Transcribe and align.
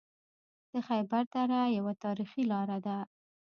د 0.71 0.73
خیبر 0.87 1.23
دره 1.33 1.61
یوه 1.77 1.93
تاریخي 2.03 2.43
لاره 2.51 2.77
ده 2.85 2.97